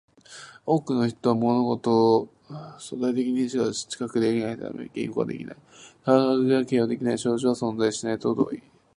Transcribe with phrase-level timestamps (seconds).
[0.65, 2.33] 多くの人は物事を
[2.79, 5.55] 相対的にしか知覚できないため、言語化できない
[6.03, 8.71] 感覚や形容できない症状は存在しないと同義である